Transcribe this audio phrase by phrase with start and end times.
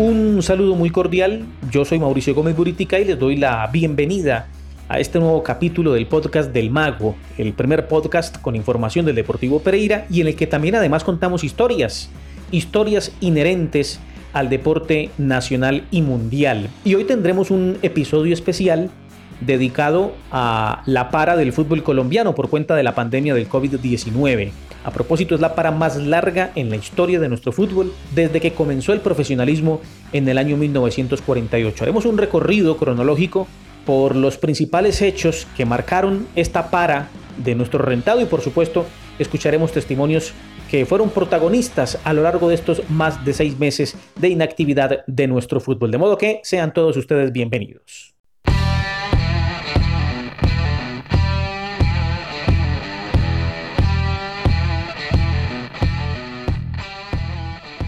[0.00, 4.48] Un saludo muy cordial, yo soy Mauricio Gómez Buritica y les doy la bienvenida
[4.88, 9.60] a este nuevo capítulo del podcast del Mago, el primer podcast con información del Deportivo
[9.60, 12.08] Pereira y en el que también además contamos historias,
[12.50, 14.00] historias inherentes
[14.32, 16.70] al deporte nacional y mundial.
[16.82, 18.88] Y hoy tendremos un episodio especial
[19.40, 24.50] dedicado a la para del fútbol colombiano por cuenta de la pandemia del COVID-19.
[24.82, 28.52] A propósito, es la para más larga en la historia de nuestro fútbol desde que
[28.52, 29.80] comenzó el profesionalismo
[30.12, 31.84] en el año 1948.
[31.84, 33.46] Haremos un recorrido cronológico
[33.84, 38.86] por los principales hechos que marcaron esta para de nuestro rentado y por supuesto
[39.18, 40.32] escucharemos testimonios
[40.70, 45.26] que fueron protagonistas a lo largo de estos más de seis meses de inactividad de
[45.26, 45.90] nuestro fútbol.
[45.90, 48.14] De modo que sean todos ustedes bienvenidos.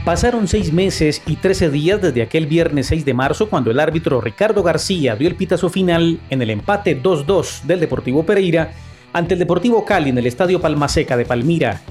[0.04, 4.20] Pasaron seis meses y 13 días desde aquel viernes 6 de marzo cuando el árbitro
[4.20, 8.72] Ricardo García dio el pitazo final en el empate 2-2 del Deportivo Pereira
[9.12, 11.82] ante el Deportivo Cali en el Estadio Palmaseca de Palmira.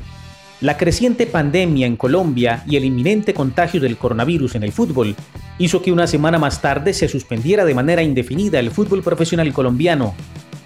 [0.60, 5.16] La creciente pandemia en Colombia y el inminente contagio del coronavirus en el fútbol
[5.58, 10.16] hizo que una semana más tarde se suspendiera de manera indefinida el fútbol profesional colombiano.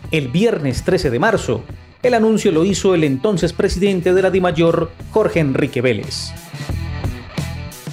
[0.10, 1.64] El viernes 13 de marzo,
[2.02, 6.34] el anuncio lo hizo el entonces presidente de la DIMAYOR, Jorge Enrique Vélez.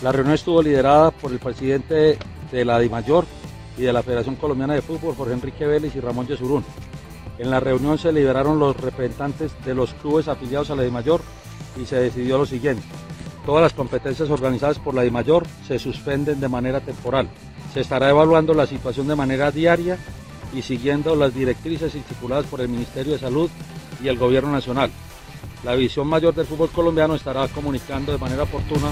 [0.02, 2.18] La reunión estuvo liderada por el presidente
[2.50, 3.24] de la DIMAYOR
[3.78, 6.64] y de la Federación Colombiana de Fútbol, Jorge Enrique Vélez y Ramón Yesurún.
[7.38, 11.20] En la reunión se liberaron los representantes de los clubes afiliados a la DIMAYOR
[11.80, 12.82] y se decidió lo siguiente.
[13.46, 17.28] Todas las competencias organizadas por la DIMAYOR se suspenden de manera temporal.
[17.72, 19.98] Se estará evaluando la situación de manera diaria
[20.52, 23.48] y siguiendo las directrices estipuladas por el Ministerio de Salud
[24.02, 24.90] y el Gobierno Nacional.
[25.62, 28.90] La visión mayor del fútbol colombiano estará comunicando de manera oportuna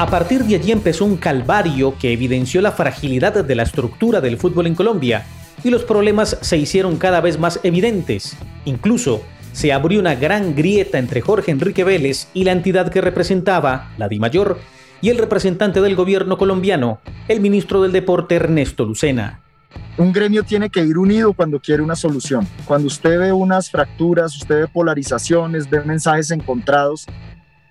[0.00, 4.38] a partir de allí empezó un calvario que evidenció la fragilidad de la estructura del
[4.38, 5.26] fútbol en Colombia
[5.62, 8.34] y los problemas se hicieron cada vez más evidentes.
[8.64, 9.22] Incluso
[9.52, 14.08] se abrió una gran grieta entre Jorge Enrique Vélez y la entidad que representaba, la
[14.08, 14.58] DIMAYOR,
[15.02, 19.42] y el representante del gobierno colombiano, el ministro del Deporte Ernesto Lucena.
[19.98, 22.46] Un gremio tiene que ir unido cuando quiere una solución.
[22.64, 27.06] Cuando usted ve unas fracturas, usted ve polarizaciones, ve mensajes encontrados,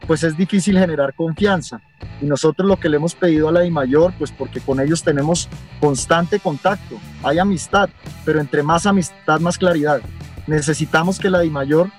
[0.06, 1.82] pues es difícil generar confianza.
[2.22, 5.50] Y nosotros lo que le hemos pedido a la DIMAYOR, pues porque con ellos tenemos
[5.80, 7.90] constante contacto, hay amistad,
[8.26, 10.02] pero entre más amistad, más claridad.
[10.46, 11.90] Necesitamos que la DIMAYOR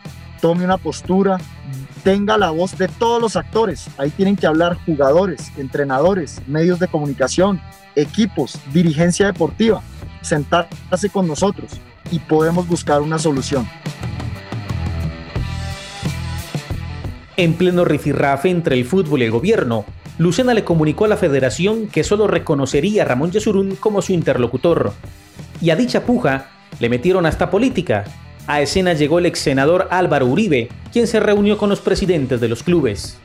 [0.40, 1.38] tome una postura,
[2.04, 3.88] tenga la voz de todos los actores.
[3.98, 7.60] Ahí tienen que hablar jugadores, entrenadores, medios de comunicación,
[7.96, 9.82] equipos, dirigencia deportiva
[10.22, 11.70] sentarse con nosotros
[12.10, 13.68] y podemos buscar una solución.
[17.36, 19.86] En pleno rifirrafe entre el fútbol y el gobierno,
[20.18, 24.92] Lucena le comunicó a la federación que solo reconocería a Ramón Yesurún como su interlocutor.
[25.62, 28.04] Y a dicha puja le metieron hasta política.
[28.46, 32.48] A escena llegó el ex senador Álvaro Uribe, quien se reunió con los presidentes de
[32.48, 33.18] los clubes.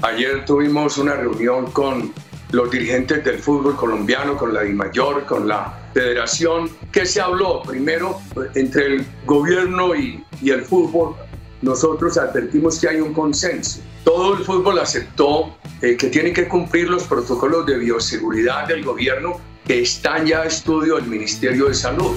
[0.00, 2.12] Ayer tuvimos una reunión con
[2.52, 8.20] los dirigentes del fútbol colombiano, con la DIMAYOR, con la federación, que se habló primero
[8.54, 11.14] entre el gobierno y, y el fútbol.
[11.60, 13.80] Nosotros advertimos que hay un consenso.
[14.04, 19.40] Todo el fútbol aceptó eh, que tiene que cumplir los protocolos de bioseguridad del gobierno
[19.66, 22.16] que están ya a estudio del Ministerio de Salud.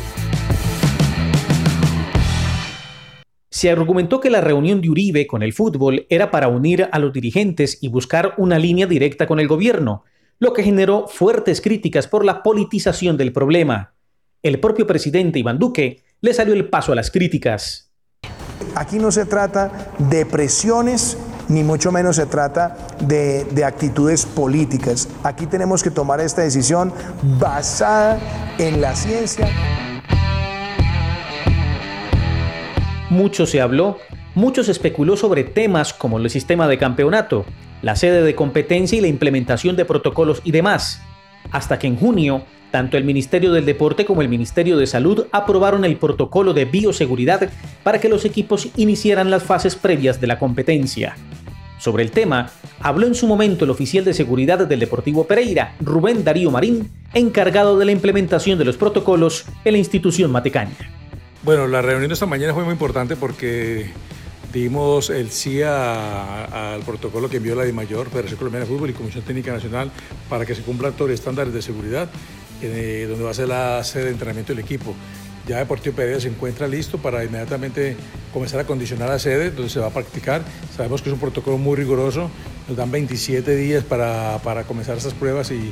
[3.49, 7.11] Se argumentó que la reunión de Uribe con el fútbol era para unir a los
[7.11, 10.03] dirigentes y buscar una línea directa con el gobierno,
[10.41, 13.93] lo que generó fuertes críticas por la politización del problema.
[14.41, 17.93] El propio presidente Iván Duque le salió el paso a las críticas.
[18.73, 21.15] Aquí no se trata de presiones,
[21.47, 25.09] ni mucho menos se trata de, de, actitudes políticas.
[25.23, 26.91] Aquí tenemos que tomar esta decisión
[27.39, 28.19] basada
[28.57, 29.47] en la ciencia.
[33.11, 33.97] Mucho se habló,
[34.35, 37.45] mucho se especuló sobre temas como el sistema de campeonato,
[37.81, 41.01] la sede de competencia y la implementación de protocolos y demás,
[41.51, 45.83] hasta que en junio, tanto el Ministerio del Deporte como el Ministerio de Salud aprobaron
[45.83, 47.49] el protocolo de bioseguridad
[47.83, 51.15] para que los equipos iniciaran las fases previas de la competencia.
[51.79, 56.23] Sobre el tema, habló en su momento el oficial de seguridad del Deportivo Pereira, Rubén
[56.23, 60.77] Darío Marín, encargado de la implementación de los protocolos en la institución matecaña.
[61.43, 63.89] Bueno, la reunión de esta mañana fue muy importante porque
[64.51, 69.23] dimos el sí al protocolo que envió la DIMAYOR, Federación Colombiana de Fútbol y Comisión
[69.23, 69.91] Técnica Nacional
[70.29, 72.09] para que se cumplan todos los estándares de seguridad,
[72.61, 74.93] eh, donde va a ser la sede de entrenamiento del equipo.
[75.47, 77.95] ya Deportivo Pereira se encuentra listo para inmediatamente
[78.33, 80.43] comenzar a condicionar la sede donde se va a practicar.
[80.75, 82.29] Sabemos que es un protocolo muy riguroso,
[82.67, 85.71] nos dan 27 días para, para comenzar estas pruebas y,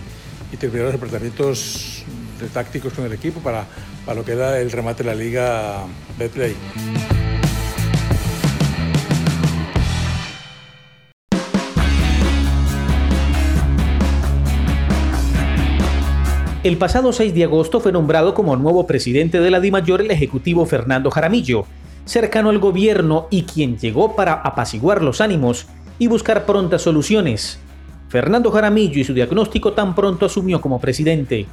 [0.51, 2.03] y terminar los departamentos
[2.39, 3.65] de tácticos con el equipo para,
[4.05, 5.85] para lo que era el remate de la liga
[6.17, 6.55] Betplay.
[16.61, 20.65] El pasado 6 de agosto fue nombrado como nuevo presidente de la DIMAYOR el ejecutivo
[20.65, 21.65] Fernando Jaramillo,
[22.03, 25.67] cercano al gobierno y quien llegó para apaciguar los ánimos
[25.99, 27.59] y buscar prontas soluciones.
[28.09, 31.45] Fernando Jaramillo y su diagnóstico tan pronto asumió como presidente.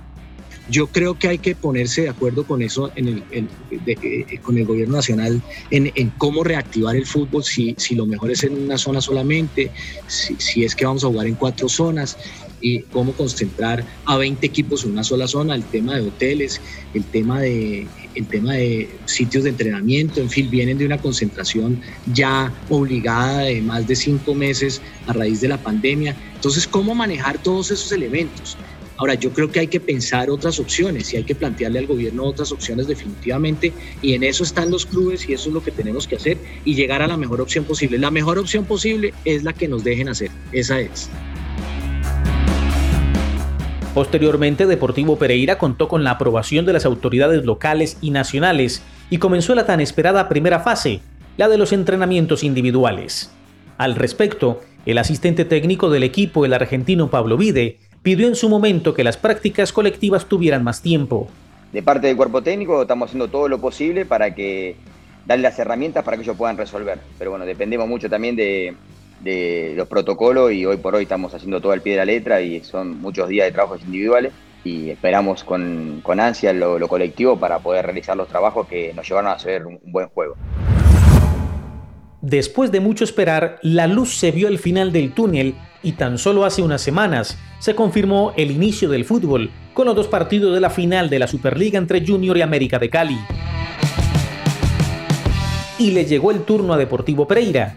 [0.68, 4.96] Yo creo que hay que ponerse de acuerdo con eso el, eh, con el gobierno
[4.96, 9.00] nacional en, en, cómo reactivar el fútbol, si, si, lo mejor es en una zona
[9.00, 9.70] solamente,
[10.08, 12.18] si, si, es que vamos a jugar en cuatro zonas
[12.60, 16.60] y cómo concentrar a 20 equipos en una sola zona, el tema de hoteles,
[16.94, 21.80] el tema de, el tema de sitios de entrenamiento, en fin, vienen de una concentración
[22.12, 26.16] ya obligada de más de cinco meses a raíz de la pandemia.
[26.34, 28.56] Entonces, ¿cómo manejar todos esos elementos?
[28.98, 32.24] Ahora, yo creo que hay que pensar otras opciones y hay que plantearle al gobierno
[32.24, 36.06] otras opciones definitivamente y en eso están los clubes y eso es lo que tenemos
[36.06, 37.98] que hacer y llegar a la mejor opción posible.
[37.98, 41.10] La mejor opción posible es la que nos dejen hacer, esa es.
[43.96, 49.54] Posteriormente, Deportivo Pereira contó con la aprobación de las autoridades locales y nacionales y comenzó
[49.54, 51.00] la tan esperada primera fase,
[51.38, 53.32] la de los entrenamientos individuales.
[53.78, 58.92] Al respecto, el asistente técnico del equipo, el argentino Pablo Vide, pidió en su momento
[58.92, 61.28] que las prácticas colectivas tuvieran más tiempo.
[61.72, 64.76] De parte del cuerpo técnico estamos haciendo todo lo posible para que
[65.24, 66.98] darle las herramientas para que ellos puedan resolver.
[67.18, 68.74] Pero bueno, dependemos mucho también de,
[69.26, 72.40] de los protocolos y hoy por hoy estamos haciendo todo al pie de la letra
[72.40, 74.32] y son muchos días de trabajos individuales
[74.64, 79.30] y esperamos con, con ansia lo, colectivo para poder realizar los trabajos que nos llevaron
[79.30, 80.36] a hacer un, un buen juego.
[82.20, 86.44] Después de mucho esperar, la luz se vio al final del túnel y tan solo
[86.44, 90.70] hace unas semanas se confirmó el inicio del fútbol con los dos partidos de la
[90.70, 93.18] final de la Superliga entre Junior y América de Cali.
[95.78, 97.76] Y le llegó el turno a Deportivo Pereira,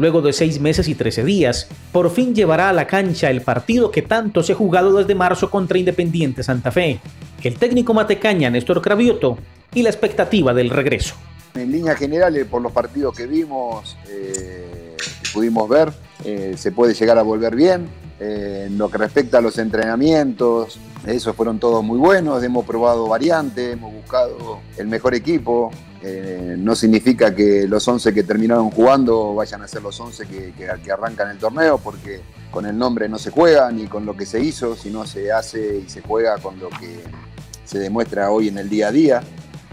[0.00, 3.90] Luego de seis meses y 13 días, por fin llevará a la cancha el partido
[3.90, 7.00] que tanto se ha jugado desde marzo contra Independiente Santa Fe,
[7.42, 9.36] el técnico matecaña Néstor Cravioto
[9.74, 11.16] y la expectativa del regreso.
[11.54, 14.96] En líneas generales, por los partidos que vimos, eh,
[15.34, 15.92] pudimos ver,
[16.24, 17.86] eh, se puede llegar a volver bien.
[18.20, 23.08] Eh, en lo que respecta a los entrenamientos, esos fueron todos muy buenos, hemos probado
[23.08, 25.70] variantes, hemos buscado el mejor equipo,
[26.02, 30.52] eh, no significa que los 11 que terminaron jugando vayan a ser los 11 que,
[30.52, 32.20] que, que, arrancan el torneo, porque
[32.50, 35.78] con el nombre no se juega ni con lo que se hizo, sino se hace
[35.78, 37.00] y se juega con lo que
[37.64, 39.22] se demuestra hoy en el día a día.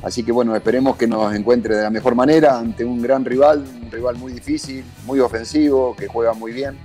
[0.03, 3.65] Así que bueno, esperemos que nos encuentre de la mejor manera ante un gran rival,
[3.81, 6.77] un rival muy difícil, muy ofensivo, que juega muy bien,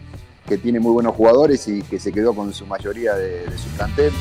[0.49, 3.69] que tiene muy buenos jugadores y que se quedó con su mayoría de, de su
[3.71, 4.13] plantel.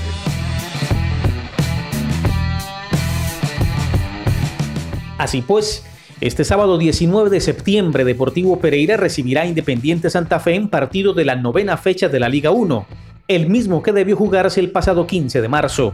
[5.17, 5.85] Así pues,
[6.19, 11.25] este sábado 19 de septiembre Deportivo Pereira recibirá a Independiente Santa Fe en partido de
[11.25, 12.85] la novena fecha de la Liga 1,
[13.27, 15.93] el mismo que debió jugarse el pasado 15 de marzo.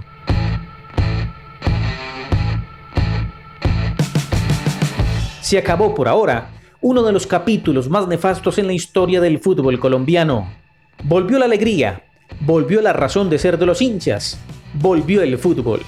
[5.41, 6.49] Se acabó por ahora
[6.81, 10.51] uno de los capítulos más nefastos en la historia del fútbol colombiano.
[11.03, 12.03] Volvió la alegría,
[12.41, 14.39] volvió la razón de ser de los hinchas,
[14.73, 15.81] volvió el fútbol.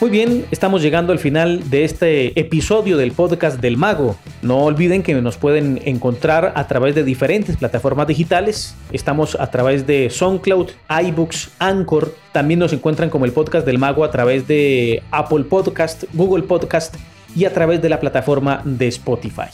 [0.00, 4.14] Muy bien, estamos llegando al final de este episodio del podcast del Mago.
[4.42, 8.76] No olviden que nos pueden encontrar a través de diferentes plataformas digitales.
[8.92, 10.68] Estamos a través de SoundCloud,
[11.04, 12.14] iBooks, Anchor.
[12.30, 16.94] También nos encuentran como el podcast del Mago a través de Apple Podcast, Google Podcast
[17.34, 19.50] y a través de la plataforma de Spotify.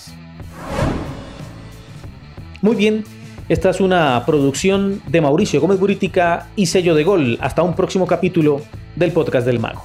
[2.60, 3.02] Muy bien,
[3.48, 7.38] esta es una producción de Mauricio Gómez Burítica y sello de gol.
[7.40, 8.60] Hasta un próximo capítulo
[8.94, 9.82] del podcast del Mago.